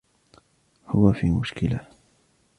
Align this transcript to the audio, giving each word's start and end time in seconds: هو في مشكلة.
هو 0.87 1.11
في 1.13 1.31
مشكلة. 1.31 1.87